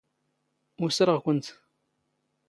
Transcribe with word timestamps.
ⵓⵙⵔⵖ 0.83 1.15
ⴽⵯⵏⵜ. 1.19 1.47